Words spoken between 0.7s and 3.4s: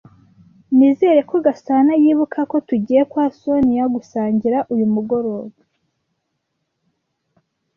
Nizere ko Gasana yibuka ko tugiye kwa